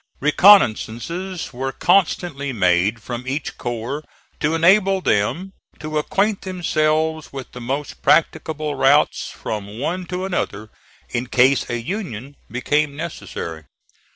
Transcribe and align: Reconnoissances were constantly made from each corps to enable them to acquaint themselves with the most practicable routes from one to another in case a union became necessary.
Reconnoissances 0.19 1.53
were 1.53 1.71
constantly 1.71 2.51
made 2.51 3.03
from 3.03 3.27
each 3.27 3.55
corps 3.59 4.03
to 4.39 4.55
enable 4.55 4.99
them 4.99 5.53
to 5.79 5.99
acquaint 5.99 6.41
themselves 6.41 7.31
with 7.31 7.51
the 7.51 7.61
most 7.61 8.01
practicable 8.01 8.73
routes 8.73 9.29
from 9.29 9.77
one 9.77 10.07
to 10.07 10.25
another 10.25 10.71
in 11.11 11.27
case 11.27 11.69
a 11.69 11.79
union 11.79 12.35
became 12.49 12.95
necessary. 12.95 13.65